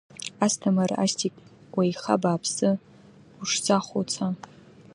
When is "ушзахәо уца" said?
3.41-4.27